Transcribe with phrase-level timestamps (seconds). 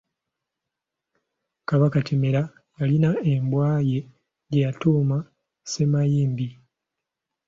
[1.69, 2.41] Kabaka Kimera
[2.79, 3.99] yalina embwa ye
[4.49, 6.47] gye yatuuma Ssemayimbi.